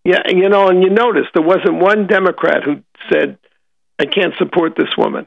[0.05, 3.39] yeah, you know, and you notice there wasn't one Democrat who said,
[3.99, 5.27] I can't support this woman.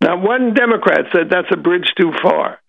[0.00, 2.60] Not one Democrat said that's a bridge too far.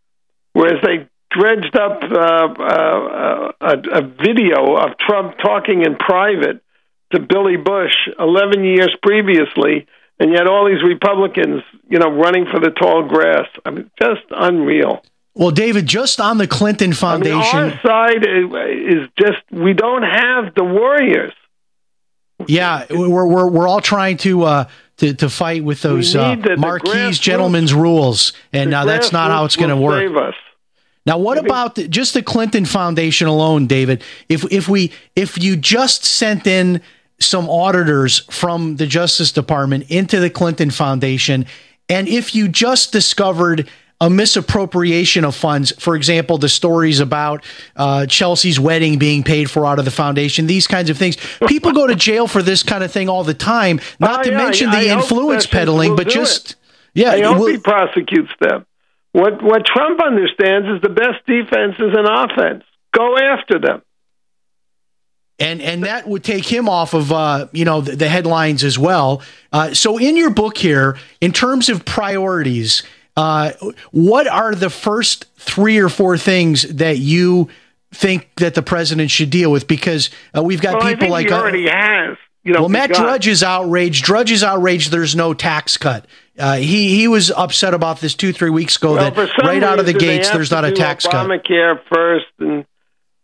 [0.53, 6.61] Whereas they dredged up uh, uh, a, a video of Trump talking in private
[7.13, 9.87] to Billy Bush 11 years previously,
[10.19, 13.47] and yet all these Republicans, you know, running for the tall grass.
[13.65, 15.01] I mean, just unreal.
[15.33, 17.39] Well, David, just on the Clinton Foundation.
[17.41, 21.33] I mean, our side is just we don't have the warriors.
[22.47, 26.49] Yeah, we're we're we're all trying to uh, to to fight with those uh, the-
[26.49, 30.35] the Marquis grassroots- gentlemen's rules, and The uh, that's not how it's going to work.
[31.05, 34.03] Now, what about the, just the Clinton Foundation alone, David?
[34.27, 36.81] If if we if you just sent in
[37.19, 41.45] some auditors from the Justice Department into the Clinton Foundation,
[41.89, 43.69] and if you just discovered
[44.01, 47.45] a misappropriation of funds, for example, the stories about
[47.77, 51.15] uh, Chelsea's wedding being paid for out of the foundation, these kinds of things,
[51.47, 53.79] people go to jail for this kind of thing all the time.
[53.99, 56.55] Not Oh, to yeah, mention I the hope influence peddling, but just it.
[56.95, 58.65] yeah, I hope well- he prosecutes them.
[59.13, 62.63] What what Trump understands is the best defense is an offense.
[62.93, 63.81] go after them.
[65.39, 68.77] And and that would take him off of uh, you know the, the headlines as
[68.77, 69.21] well.
[69.51, 72.83] Uh, so in your book here, in terms of priorities,
[73.17, 73.51] uh,
[73.91, 77.49] what are the first three or four things that you
[77.93, 79.67] think that the president should deal with?
[79.67, 82.17] Because uh, we've got well, people like he already has.
[82.43, 83.03] You know, well, Matt begun.
[83.03, 84.03] Drudge is outraged.
[84.03, 84.91] Drudge is outraged.
[84.91, 86.07] There's no tax cut.
[86.39, 89.79] Uh, he he was upset about this two three weeks ago Well, that right out
[89.79, 91.27] of the gates there's not a tax cut.
[91.27, 92.65] Obamacare first, and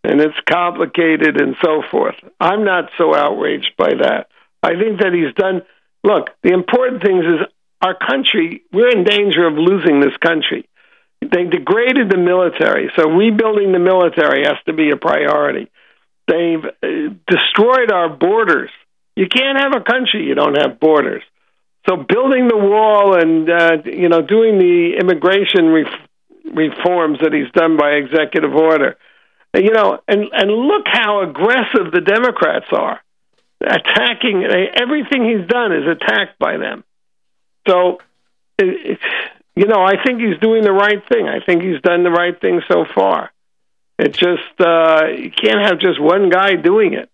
[0.03, 2.15] and it's complicated and so forth.
[2.39, 4.27] I'm not so outraged by that.
[4.61, 5.63] I think that he's done.
[6.03, 7.47] Look, the important things is
[7.81, 8.63] our country.
[8.71, 10.67] We're in danger of losing this country.
[11.21, 15.69] They degraded the military, so rebuilding the military has to be a priority.
[16.27, 18.69] They've uh, destroyed our borders.
[19.15, 21.23] You can't have a country you don't have borders.
[21.89, 26.07] So building the wall and uh, you know doing the immigration ref-
[26.53, 28.97] reforms that he's done by executive order,
[29.55, 32.99] you know, and and look how aggressive the Democrats are,
[33.61, 36.83] attacking everything he's done is attacked by them.
[37.67, 37.99] So,
[38.57, 39.03] it, it's
[39.55, 41.27] you know, I think he's doing the right thing.
[41.27, 43.31] I think he's done the right thing so far.
[43.99, 47.09] It just uh, you can't have just one guy doing it.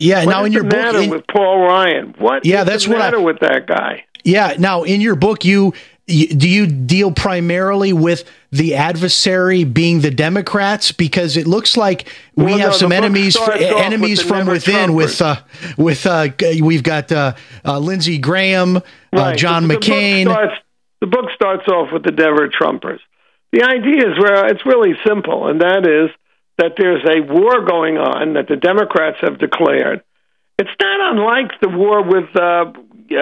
[0.00, 2.14] Yeah, What now in your the book, matter in- with Paul Ryan?
[2.18, 4.04] What Yeah, that's the what I- with that guy?
[4.24, 4.54] Yeah.
[4.58, 5.72] Now, in your book, you
[6.06, 12.44] do you deal primarily with the adversary being the Democrats because it looks like we
[12.44, 15.36] Well, have no, some enemies enemies from within with uh,
[15.78, 16.28] with uh,
[16.60, 17.32] we've got uh,
[17.64, 18.80] uh, Lindsey Graham, uh,
[19.12, 19.38] Right.
[19.38, 20.22] John The- the book McCain.
[20.24, 20.60] starts-
[21.00, 23.00] the book starts off with the Never Trumpers.
[23.52, 26.10] The idea is where it's really simple, and that is
[26.58, 30.02] that there's a war going on that the Democrats have declared.
[30.58, 32.72] It's not unlike the war with uh,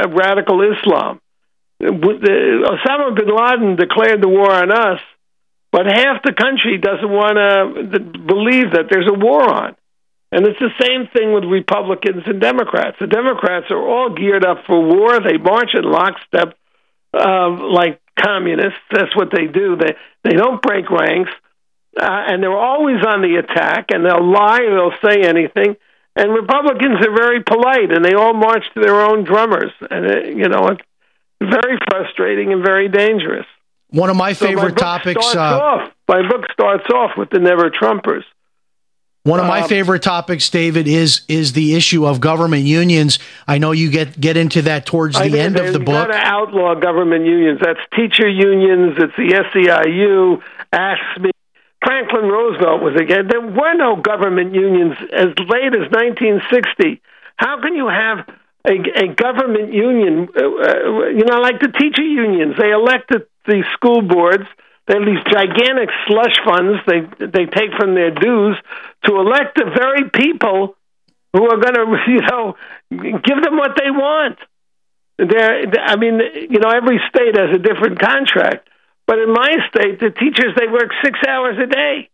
[0.08, 1.20] radical Islam.
[1.82, 5.00] Osama bin Laden declared the war on us,
[5.72, 9.76] but half the country doesn't want to believe that there's a war on.
[10.30, 12.96] And it's the same thing with Republicans and Democrats.
[12.98, 15.20] The Democrats are all geared up for war.
[15.20, 16.56] They march in lockstep
[17.12, 18.80] uh, like communists.
[18.90, 19.76] That's what they do.
[19.76, 21.30] They they don't break ranks,
[22.00, 23.90] uh, and they're always on the attack.
[23.92, 24.60] And they'll lie.
[24.60, 25.76] They'll say anything.
[26.16, 29.72] And Republicans are very polite, and they all march to their own drummers.
[29.90, 30.82] And it, you know, it's
[31.50, 33.46] very frustrating and very dangerous.
[33.90, 35.34] One of my So favorite book topics.
[35.34, 38.24] Uh, off, my book starts off with the Never Trumpers.
[39.24, 43.20] One of my Um, favorite topics, David, is is the issue of government unions.
[43.46, 46.08] I know you get get into that towards I the think end of the book.
[46.08, 47.60] Got to outlaw government unions.
[47.62, 48.94] That's teacher unions.
[48.98, 51.30] It's the SEIU, AFSCME.
[51.84, 53.28] Franklin Roosevelt was again.
[53.28, 57.00] There were no government unions as late as 1960.
[57.36, 58.26] How can you have
[58.64, 60.28] a, a government union?
[60.36, 62.54] Uh, uh, you know, like the teacher unions.
[62.58, 64.46] They elected the school boards.
[64.86, 68.56] They have these gigantic slush funds they they take from their dues
[69.06, 70.76] to elect the very people
[71.32, 72.56] who are going to, you know,
[72.90, 74.38] give them what they want.
[75.18, 78.68] There, I mean, you know, every state has a different contract,
[79.06, 82.08] but in my state, the teachers they work six hours a day.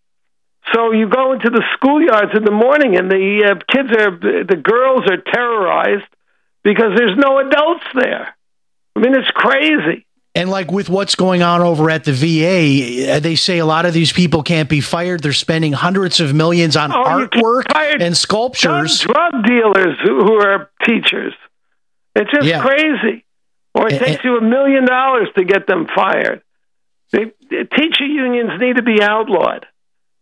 [0.74, 4.11] So you go into the schoolyards in the morning, and the uh, kids are,
[4.44, 6.05] the girls are terrorized
[6.68, 8.36] because there's no adults there.
[8.94, 10.04] I mean, it's crazy.
[10.34, 13.86] And like with what's going on over at the VA, uh, they say a lot
[13.86, 15.22] of these people can't be fired.
[15.22, 17.64] They're spending hundreds of millions on Oh, artwork
[18.00, 19.00] and sculptures.
[19.00, 21.32] Drug dealers who, are teachers.
[22.14, 22.60] It's just Yeah.
[22.62, 23.24] crazy.
[23.74, 26.42] Or it And- takes you a million dollars to get them fired.
[27.12, 29.64] They, the teacher unions need to be outlawed.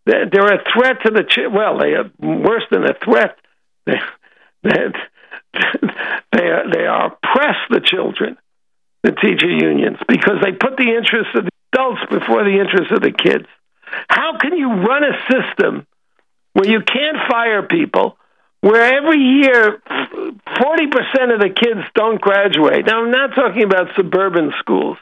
[0.06, 1.78] They're, they're a threat to the ch- well.
[1.78, 3.36] They are worse than a threat.
[3.86, 3.98] They
[4.62, 4.92] they
[6.32, 8.36] they are, they are oppress the children,
[9.02, 13.02] the teacher unions, because they put the interests of the adults before the interests of
[13.02, 13.46] the kids.
[14.08, 15.86] How can you run a system
[16.52, 18.18] where you can't fire people,
[18.60, 22.86] where every year 40% of the kids don't graduate?
[22.86, 24.98] Now, I'm not talking about suburban schools,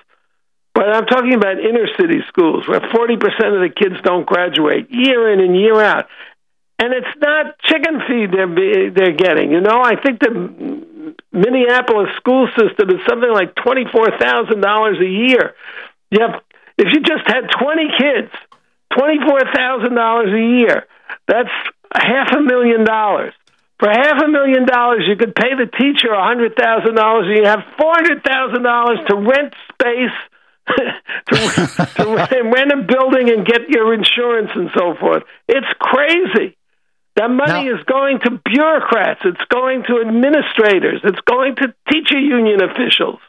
[0.75, 5.33] but I'm talking about inner city schools where 40% of the kids don't graduate year
[5.33, 6.07] in and year out.
[6.79, 9.53] And it's not chicken feed they're, they're getting.
[9.53, 10.85] You know, I think the
[11.33, 15.55] Minneapolis school system is something like $24,000 a year.
[16.21, 16.41] Have,
[16.79, 18.31] if you just had 20 kids,
[18.93, 20.87] $24,000 a year,
[21.27, 21.51] that's
[21.95, 23.35] half a million dollars.
[23.79, 27.61] For half a million dollars, you could pay the teacher a $100,000 and you have
[27.79, 30.17] $400,000 to rent space,
[31.27, 35.25] to, to rent a building and get your insurance and so forth.
[35.49, 36.57] It's crazy.
[37.17, 39.21] That money is going to bureaucrats.
[39.25, 41.01] It's going to administrators.
[41.05, 43.21] It's going to teacher union officials.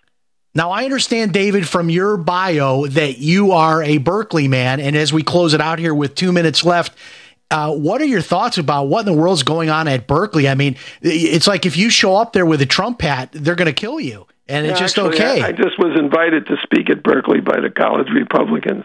[0.55, 4.79] Now, I understand, David, from your bio that you are a Berkeley man.
[4.79, 6.93] And as we close it out here with two minutes left,
[7.51, 10.49] Uh, what are your thoughts about what in the world's going on at Berkeley?
[10.49, 13.67] I mean, it's like if you show up there with a Trump hat, they're going
[13.67, 15.41] to kill you, and it's just Actually, okay.
[15.43, 18.83] I, I just was invited to speak at Berkeley by the college Republicans.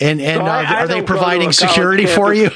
[0.00, 2.50] and and So uh, I- I are they don't go to providing security for you?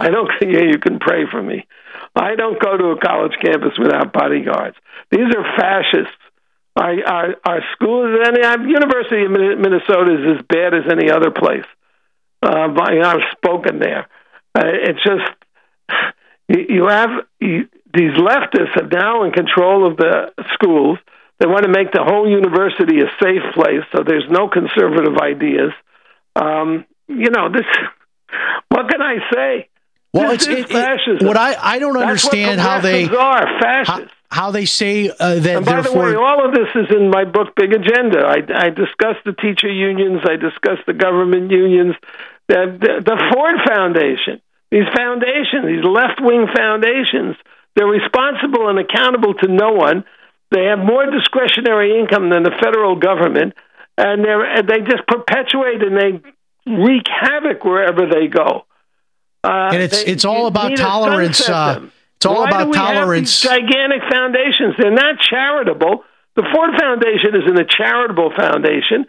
[0.00, 0.30] I don't.
[0.40, 1.66] Yeah, you can pray for me.
[2.14, 4.76] I don't go to a college campus without bodyguards.
[5.10, 6.16] These are fascists.
[6.76, 11.64] Our, our, our school any University of Minnesota is as bad as any other place.
[12.42, 14.08] Uh, but, I've spoken there.
[14.54, 15.24] Uh, it's just
[16.48, 17.10] you, you have
[17.40, 20.98] you, these leftists are now in control of the schools.
[21.38, 25.72] They want to make the whole university a safe place, so there's no conservative ideas.
[26.34, 27.66] Um, you know this.
[28.68, 29.68] What can I say?
[30.16, 31.26] Well, This it's it, fascism.
[31.26, 34.12] what I I don't That's understand how they are fascists.
[34.30, 37.10] how, how they say uh, that And by the way, all of this is in
[37.10, 38.20] my book, Big Agenda.
[38.26, 40.20] I, I discuss the teacher unions.
[40.24, 41.94] I discuss the government unions.
[42.48, 44.40] The, the, the Ford Foundation.
[44.70, 47.36] These foundations, these left-wing foundations,
[47.76, 50.04] they're responsible and accountable to no one.
[50.50, 53.54] They have more discretionary income than the federal government,
[53.96, 56.20] and they they just perpetuate and they
[56.70, 58.65] wreak havoc wherever they go.
[59.46, 61.48] Uh, and it's they- it's all about tolerance.
[61.48, 61.80] Uh,
[62.16, 63.40] it's all Why about do we have tolerance.
[63.42, 64.74] these gigantic foundations.
[64.78, 66.04] They're not charitable.
[66.34, 69.06] The Ford Foundation isn't a charitable foundation.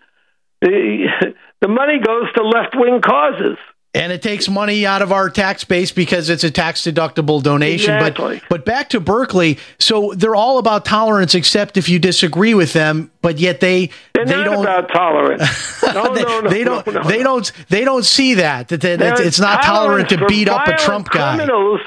[0.62, 1.08] The,
[1.62, 3.58] the money goes to left wing causes.
[3.94, 7.96] And it takes money out of our tax base because it's a tax deductible donation.
[7.96, 8.42] Exactly.
[8.42, 12.74] But but back to Berkeley, so they're all about tolerance, except if you disagree with
[12.74, 13.12] them.
[13.22, 15.42] But yet they They're they don't about tolerance.
[15.94, 19.00] No, they, no, no, they don't no, they don't they don't see that that, that
[19.00, 21.38] They're it's not tolerant to beat up a Trump guy.
[21.38, 21.80] Criminals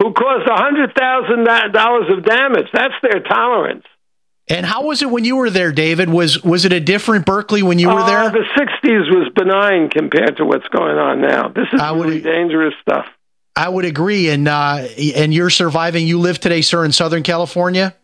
[0.00, 2.66] who caused hundred thousand dollars of damage.
[2.72, 3.84] That's their tolerance.
[4.48, 6.08] And how was it when you were there, David?
[6.08, 8.30] Was was it a different Berkeley when you were Uh, there?
[8.30, 11.48] The '60s was benign compared to what's going on now.
[11.48, 13.06] This is really dangerous stuff.
[13.56, 14.28] I would agree.
[14.28, 14.86] And uh,
[15.16, 16.06] and you're surviving.
[16.06, 17.94] You live today, sir, in Southern California.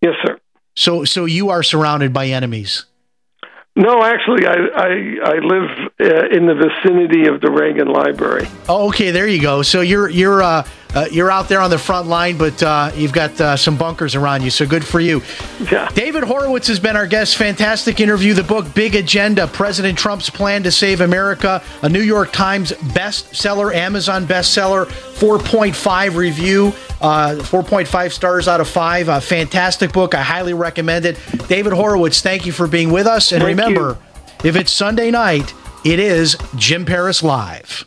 [0.00, 0.38] Yes, sir.
[0.76, 2.86] So so you are surrounded by enemies.
[3.78, 4.88] No, actually, I I,
[5.24, 5.70] I live
[6.00, 8.48] uh, in the vicinity of the Reagan Library.
[8.68, 9.60] Oh, okay, there you go.
[9.60, 13.12] So you're you're uh, uh, you're out there on the front line, but uh, you've
[13.12, 14.50] got uh, some bunkers around you.
[14.50, 15.22] So good for you.
[15.70, 15.88] Yeah.
[15.90, 17.36] David Horowitz has been our guest.
[17.36, 18.34] Fantastic interview.
[18.34, 21.62] The book Big Agenda: President Trump's Plan to Save America.
[21.82, 26.72] A New York Times bestseller, Amazon bestseller, 4.5 review.
[27.00, 29.08] Uh, 4.5 stars out of 5.
[29.08, 30.14] A fantastic book.
[30.14, 31.18] I highly recommend it.
[31.48, 33.32] David Horowitz, thank you for being with us.
[33.32, 33.98] And Thank remember,
[34.42, 35.52] if it's Sunday night,
[35.84, 37.86] it is Jim Paris Live.